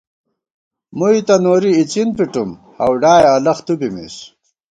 مُوئی 0.97 1.19
تہ 1.27 1.35
نوری 1.43 1.71
اِڅِن 1.79 2.09
پِٹُوم، 2.17 2.49
ہؤڈائے 2.79 3.27
الَخ 3.35 3.57
تُو 3.65 3.73
بِمېس 3.79 4.15